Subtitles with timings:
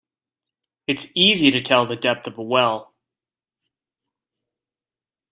[0.87, 2.95] It's easy to tell the depth of a well.